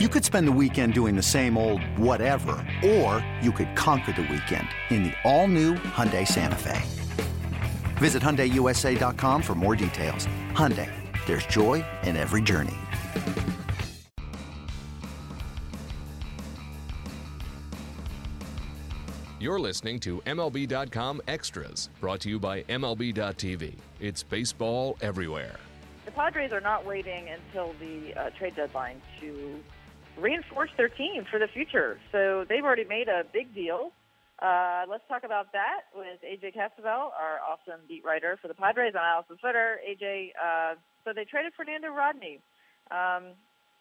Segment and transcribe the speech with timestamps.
[0.00, 4.22] You could spend the weekend doing the same old whatever, or you could conquer the
[4.22, 6.82] weekend in the all-new Hyundai Santa Fe.
[7.98, 10.26] Visit HyundaiUSA.com for more details.
[10.50, 10.90] Hyundai,
[11.26, 12.74] there's joy in every journey.
[19.38, 23.76] You're listening to MLB.com Extras, brought to you by MLB.tv.
[24.00, 25.54] It's baseball everywhere.
[26.04, 29.62] The Padres are not waiting until the uh, trade deadline to
[30.18, 31.98] reinforce their team for the future.
[32.12, 33.90] So they've already made a big deal.
[34.42, 38.94] Uh, let's talk about that with AJ Cassavell, our awesome beat writer for the Padres
[38.94, 39.78] on Allison's Twitter.
[39.86, 40.74] AJ, uh,
[41.04, 42.40] so they traded Fernando Rodney.
[42.90, 43.38] Um,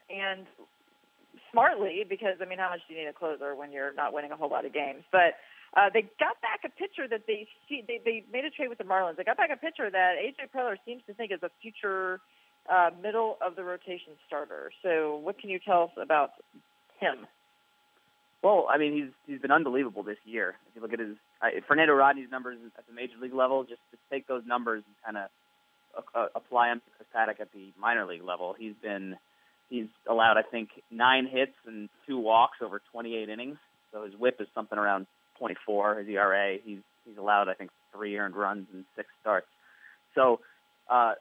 [0.09, 0.45] and
[1.51, 4.31] smartly, because, I mean, how much do you need a closer when you're not winning
[4.31, 5.03] a whole lot of games?
[5.11, 5.41] But
[5.75, 7.83] uh, they got back a pitcher that they see.
[7.87, 9.17] They, they made a trade with the Marlins.
[9.17, 12.21] They got back a pitcher that AJ Preller seems to think is a future
[12.71, 14.71] uh, middle of the rotation starter.
[14.81, 16.31] So, what can you tell us about
[16.99, 17.27] him?
[18.41, 20.55] Well, I mean, he's he's been unbelievable this year.
[20.69, 23.81] If you look at his uh, Fernando Rodney's numbers at the major league level, just
[23.91, 27.71] just take those numbers and kind of uh, apply them to Chris Paddack at the
[27.79, 28.55] minor league level.
[28.57, 29.15] He's been
[29.69, 33.57] he's allowed, I think, nine hits and two walks over 28 innings.
[33.91, 35.07] So his WHIP is something around
[35.39, 35.99] 24.
[35.99, 39.47] His ERA, he's he's allowed, I think, three earned runs and six starts.
[40.15, 40.39] So
[40.89, 41.13] uh,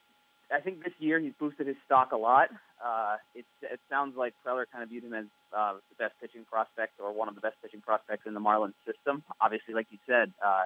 [0.53, 2.49] I think this year he's boosted his stock a lot.
[2.85, 6.45] Uh, it, it sounds like Preller kind of viewed him as uh, the best pitching
[6.51, 9.23] prospect or one of the best pitching prospects in the Marlins system.
[9.41, 10.65] Obviously, like you said, uh,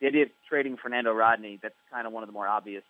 [0.00, 2.84] the idea of trading Fernando Rodney, that's kind of one of the more obvious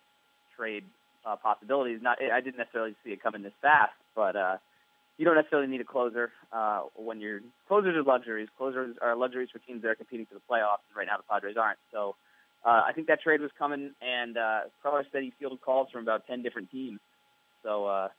[0.55, 0.83] trade
[1.25, 1.99] uh, possibilities.
[2.01, 4.57] Not, I didn't necessarily see it coming this fast, but uh,
[5.17, 8.47] you don't necessarily need a closer uh, when you're closers are luxuries.
[8.57, 11.23] Closers are luxuries for teams that are competing for the playoffs, and right now the
[11.29, 11.79] Padres aren't.
[11.91, 12.15] So
[12.65, 16.03] uh, I think that trade was coming, and uh, Preller said he fielded calls from
[16.03, 16.99] about 10 different teams.
[17.63, 18.09] So uh,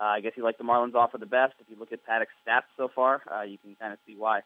[0.00, 1.54] uh, I guess he liked the Marlins offer the best.
[1.60, 4.40] If you look at Paddack's stats so far, uh, you can kind of see why.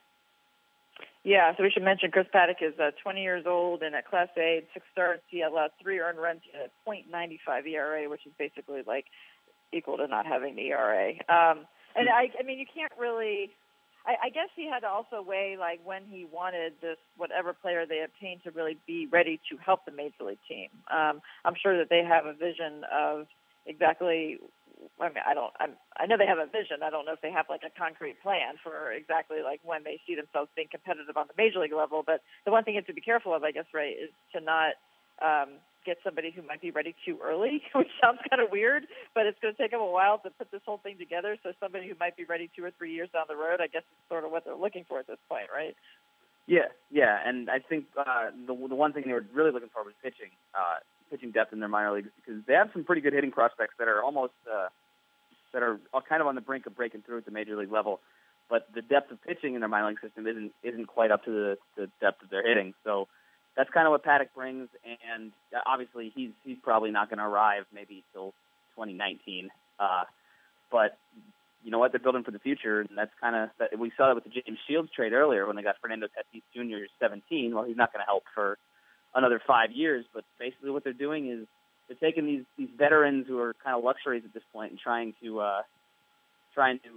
[1.24, 4.28] Yeah, so we should mention Chris Paddack is uh, 20 years old and at Class
[4.36, 5.22] A, six starts.
[5.28, 9.06] He allowed three earned runs at .95 ERA, which is basically like
[9.72, 11.10] equal to not having the ERA.
[11.28, 13.50] Um, and I, I mean, you can't really
[14.06, 17.86] I, I guess he had to also weigh like when he wanted this whatever player
[17.86, 20.68] they obtained to really be ready to help the major league team.
[20.90, 23.26] Um, I'm sure that they have a vision of
[23.66, 24.38] exactly.
[25.00, 25.52] I mean, I don't.
[25.60, 26.82] I'm, I know they have a vision.
[26.82, 30.00] I don't know if they have like a concrete plan for exactly like when they
[30.06, 32.02] see themselves being competitive on the major league level.
[32.04, 34.40] But the one thing you have to be careful of, I guess, right, is to
[34.42, 34.74] not
[35.22, 39.26] um, get somebody who might be ready too early, which sounds kind of weird, but
[39.26, 41.36] it's going to take them a while to put this whole thing together.
[41.42, 43.82] So somebody who might be ready two or three years down the road, I guess,
[43.82, 45.76] is sort of what they're looking for at this point, right?
[46.46, 49.84] Yeah, yeah, and I think uh, the the one thing they were really looking for
[49.84, 53.12] was pitching, uh, pitching depth in their minor leagues because they have some pretty good
[53.12, 54.66] hitting prospects that are almost uh,
[55.52, 55.78] that are
[56.08, 58.00] kind of on the brink of breaking through at the major league level.
[58.50, 61.30] But the depth of pitching in their minor league system isn't isn't quite up to
[61.30, 62.74] the, the depth of their hitting.
[62.84, 63.06] So
[63.56, 64.68] that's kind of what Paddack brings,
[65.14, 65.32] and
[65.66, 68.32] obviously he's he's probably not going to arrive maybe till
[68.76, 69.50] 2019.
[69.78, 70.04] Uh,
[70.70, 70.96] but
[71.62, 71.92] you know what?
[71.92, 74.30] They're building for the future, and that's kind of that, we saw that with the
[74.30, 76.86] James Shields trade earlier when they got Fernando Tatis Jr.
[77.00, 77.54] 17.
[77.54, 78.58] Well, he's not going to help for
[79.14, 81.46] another five years, but basically what they're doing is
[81.88, 85.14] they're taking these these veterans who are kind of luxuries at this point and trying
[85.22, 85.62] to uh,
[86.54, 86.88] trying to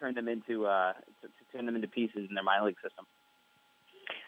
[0.00, 0.92] turn them into uh,
[1.22, 3.06] to, to turn them into pieces in their minor league system.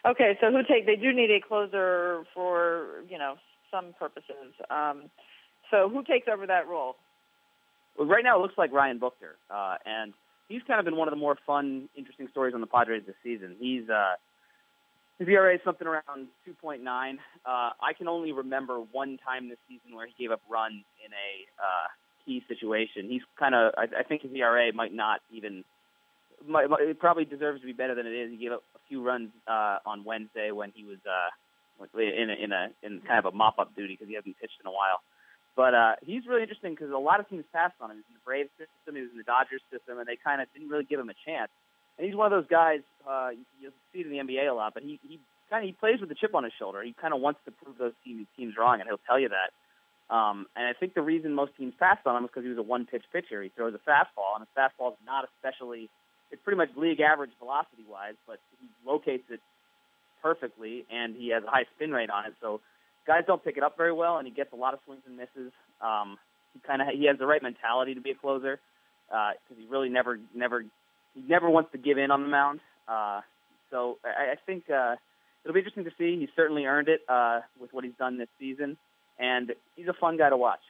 [0.05, 0.85] Okay, so who take?
[0.85, 3.35] They do need a closer for you know
[3.71, 4.53] some purposes.
[4.69, 5.09] Um,
[5.71, 6.95] so who takes over that role?
[7.97, 10.13] Well, right now it looks like Ryan Buchter, uh, and
[10.49, 13.15] he's kind of been one of the more fun, interesting stories on the Padres this
[13.23, 13.55] season.
[13.59, 14.15] He's uh,
[15.19, 16.83] his ERA is something around 2.9.
[16.83, 21.11] Uh, I can only remember one time this season where he gave up runs in
[21.13, 21.87] a uh,
[22.25, 23.09] key situation.
[23.09, 25.63] He's kind of, I, I think his ERA might not even
[26.45, 28.31] it probably deserves to be better than it is.
[28.31, 31.29] He gave up few runs uh, on Wednesday when he was uh,
[31.99, 34.59] in a, in a in kind of a mop up duty because he hasn't pitched
[34.59, 35.01] in a while.
[35.55, 37.97] But uh, he's really interesting because a lot of teams passed on him.
[37.97, 40.41] He was in the Braves system, he was in the Dodgers system, and they kind
[40.41, 41.51] of didn't really give him a chance.
[41.97, 43.31] And he's one of those guys uh,
[43.61, 45.19] you'll see it in the NBA a lot, but he he
[45.49, 46.81] kind of he plays with a chip on his shoulder.
[46.81, 49.53] He kind of wants to prove those teams teams wrong, and he'll tell you that.
[50.13, 52.57] Um, and I think the reason most teams passed on him is because he was
[52.57, 53.41] a one pitch pitcher.
[53.41, 55.89] He throws a fastball, and his fastball is not especially
[56.33, 59.39] it's pretty much league average velocity wise, but he locates it
[60.21, 62.33] perfectly and he has a high spin rate on it.
[62.41, 62.59] So
[63.05, 65.15] guys don't pick it up very well, and he gets a lot of swings and
[65.15, 65.53] misses.
[65.79, 66.17] Um,
[66.53, 68.59] he kind of he has the right mentality to be a closer
[69.07, 70.61] because uh, he really never never
[71.13, 72.59] he never wants to give in on the mound.
[72.87, 73.21] Uh,
[73.69, 74.95] so I, I think uh,
[75.43, 76.19] it'll be interesting to see.
[76.19, 78.77] He's certainly earned it uh, with what he's done this season,
[79.19, 80.61] and he's a fun guy to watch.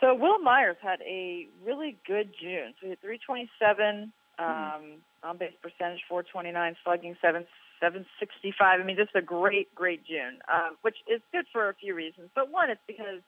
[0.00, 2.74] So Wil Myers had a really good June.
[2.80, 5.28] So he had 327 um, mm-hmm.
[5.28, 7.46] on base percentage, 429, slugging, 7
[7.80, 8.80] 765.
[8.80, 12.30] I mean, is a great, great June, um, which is good for a few reasons.
[12.34, 13.20] But one, it's because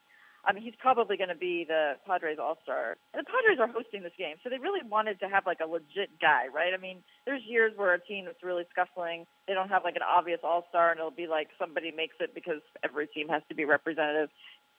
[0.45, 2.97] I mean, he's probably going to be the Padres All Star.
[3.13, 5.67] And the Padres are hosting this game, so they really wanted to have like a
[5.67, 6.73] legit guy, right?
[6.73, 10.07] I mean, there's years where a team that's really scuffling, they don't have like an
[10.07, 13.55] obvious All Star, and it'll be like somebody makes it because every team has to
[13.55, 14.31] be representative.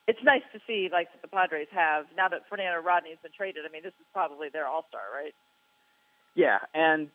[0.09, 3.61] It's nice to see like the Padres have now that Fernando Rodney's been traded.
[3.61, 5.37] I mean, this is probably their All Star, right?
[6.33, 7.13] Yeah, and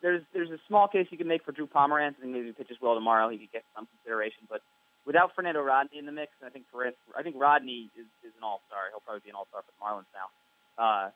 [0.00, 2.16] there's there's a small case you can make for Drew Pomeranz.
[2.16, 4.64] I think maybe he pitches well tomorrow, he could get some consideration, but
[5.04, 8.42] without Fernando Rodney in the mix, I think for I think Rodney is, is an
[8.42, 8.88] all star.
[8.88, 10.28] He'll probably be an all star for the Marlins now.
[10.80, 11.10] Uh,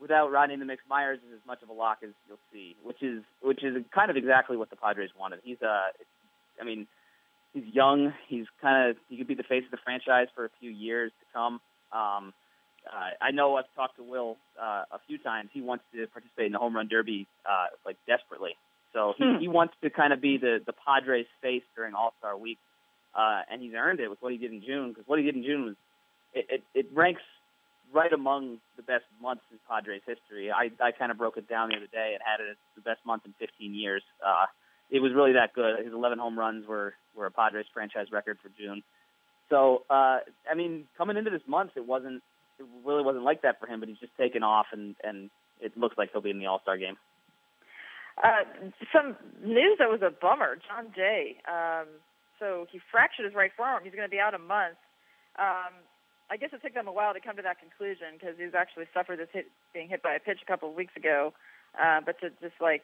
[0.00, 2.76] without Rodney in the mix, Myers is as much of a lock as you'll see,
[2.82, 5.40] which is which is kind of exactly what the Padres wanted.
[5.44, 5.92] He's uh,
[6.60, 6.86] I mean,
[7.54, 8.12] he's young.
[8.28, 11.10] He's kind of he could be the face of the franchise for a few years
[11.20, 11.60] to come.
[11.92, 12.34] Um,
[12.86, 15.48] uh, I know I've talked to Wil uh, a few times.
[15.54, 18.56] He wants to participate in the home run derby uh, like desperately.
[18.92, 19.38] So he, hmm.
[19.40, 22.58] he wants to kind of be the the Padres face during All Star Week
[23.14, 24.90] uh, and he's earned it with what he did in June.
[24.90, 25.74] Because what he did in June was
[26.34, 27.22] it, it, it ranks
[27.92, 30.50] right among the best months in Padres history.
[30.50, 32.82] I I kind of broke it down the other day and had it as the
[32.82, 34.02] best month in 15 years.
[34.24, 34.46] Uh,
[34.94, 35.84] it was really that good.
[35.84, 38.82] His 11 home runs were were a Padres franchise record for June.
[39.50, 40.18] So uh,
[40.50, 42.22] I mean, coming into this month, it wasn't
[42.58, 43.80] it really wasn't like that for him.
[43.80, 45.30] But he's just taken off, and and
[45.60, 46.96] it looks like he'll be in the All Star game.
[48.22, 50.54] Uh, some news that was a bummer.
[50.54, 51.88] Jon Jay um,
[52.38, 53.82] so he fractured his right forearm.
[53.82, 54.78] He's going to be out a month.
[55.38, 55.74] Um,
[56.30, 58.86] I guess it took them a while to come to that conclusion because he's actually
[58.94, 61.32] suffered this hit, being hit by a pitch a couple of weeks ago.
[61.74, 62.82] Uh, but to just like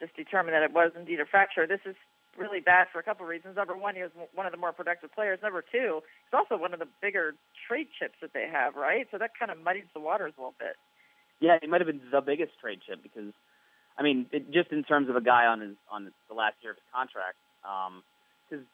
[0.00, 1.94] just determine that it was indeed a fracture, this is
[2.38, 3.56] really bad for a couple of reasons.
[3.56, 5.38] Number one, he was one of the more productive players.
[5.42, 7.34] Number two, he's also one of the bigger
[7.68, 9.06] trade chips that they have, right?
[9.10, 10.76] So that kind of muddies the waters a little bit.
[11.40, 13.32] Yeah, he might have been the biggest trade chip because,
[13.98, 16.72] I mean, it, just in terms of a guy on his on the last year
[16.72, 17.36] of his contract,
[18.48, 18.72] because um,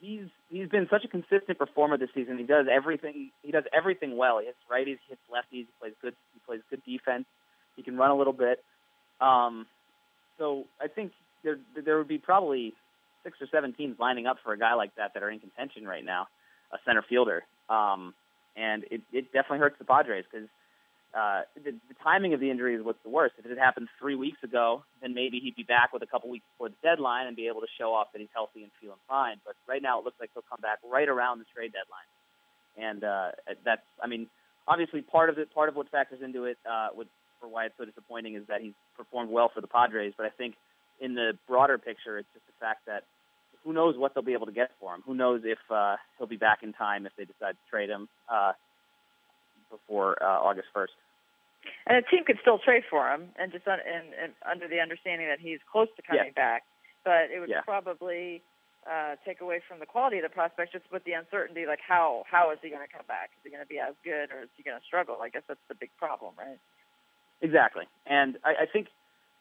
[0.00, 2.38] he's he's been such a consistent performer this season.
[2.38, 4.38] He does everything he does everything well.
[4.38, 7.26] He hits righties, he hits lefties, he plays good he plays good defense.
[7.76, 8.62] He can run a little bit.
[9.20, 9.66] Um,
[10.38, 11.12] so I think
[11.42, 12.74] there there would be probably
[13.24, 15.86] six or seven teams lining up for a guy like that that are in contention
[15.86, 16.28] right now,
[16.72, 17.42] a center fielder.
[17.68, 18.14] Um,
[18.56, 20.48] and it, it definitely hurts the Padres because
[21.14, 23.34] uh, the, the timing of the injury is what's the worst.
[23.38, 26.28] If it had happened three weeks ago, then maybe he'd be back with a couple
[26.28, 28.98] weeks before the deadline and be able to show off that he's healthy and feeling
[29.08, 29.36] fine.
[29.44, 32.08] But right now, it looks like he'll come back right around the trade deadline,
[32.76, 33.30] and uh,
[33.64, 34.28] that's, I mean,
[34.66, 37.08] obviously part of it, part of what factors into it, uh, with,
[37.40, 40.14] for why it's so disappointing is that he's performed well for the Padres.
[40.16, 40.54] But I think
[41.00, 43.04] in the broader picture, it's just the fact that
[43.64, 45.02] who knows what they'll be able to get for him.
[45.06, 48.08] Who knows if uh, he'll be back in time if they decide to trade him.
[48.28, 48.52] Uh,
[49.70, 50.96] before uh, August 1st.
[51.86, 54.80] And a team could still trade for him, and just un- and, and under the
[54.80, 56.40] understanding that he's close to coming yeah.
[56.40, 56.62] back.
[57.04, 57.60] But it would yeah.
[57.62, 58.42] probably
[58.88, 62.24] uh, take away from the quality of the prospect, just with the uncertainty, like how
[62.30, 63.30] how is he going to come back?
[63.36, 65.18] Is he going to be as good, or is he going to struggle?
[65.20, 66.60] I guess that's the big problem, right?
[67.40, 68.88] Exactly, and I, I think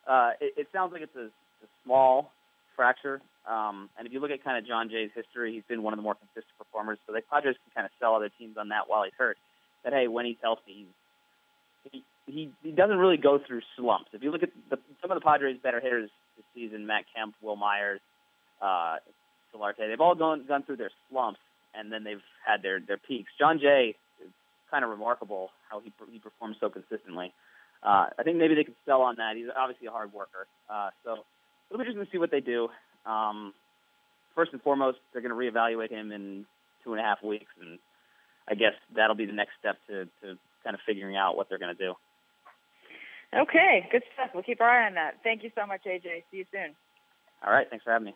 [0.08, 2.32] uh, it, it sounds like it's a, a small
[2.76, 3.22] fracture.
[3.50, 5.98] Um, and if you look at kind of Jon Jay's history, he's been one of
[5.98, 7.00] the more consistent performers.
[7.08, 9.38] So the Padres can kind of sell other teams on that while he's hurt
[9.84, 10.86] that hey, when he's healthy,
[11.92, 14.10] he he he doesn't really go through slumps.
[14.14, 17.36] If you look at the, some of the Padres' better hitters this season, Matt Kemp,
[17.42, 18.02] Wil Myers,
[18.62, 18.98] uh,
[19.54, 21.40] Solarte, they've all gone gone through their slumps
[21.74, 23.30] and then they've had their their peaks.
[23.40, 24.32] Jon Jay is
[24.70, 27.34] kind of remarkable how he he performs so consistently.
[27.84, 29.36] Uh, I think maybe they could sell on that.
[29.36, 31.18] He's obviously a hard worker, uh, so
[31.70, 32.70] it'll be interesting to see what they do.
[33.06, 33.54] Um,
[34.36, 36.46] first and foremost, they're going to reevaluate him in
[36.84, 37.80] two and a half weeks and
[38.48, 41.60] I guess that'll be the next step to, to kind of figuring out what they're
[41.60, 41.94] going to do.
[43.36, 44.30] Okay, good stuff.
[44.34, 45.16] We'll keep our eye on that.
[45.22, 46.24] Thank you so much, AJ.
[46.32, 46.76] See you soon.
[47.46, 48.16] All right, thanks for having me.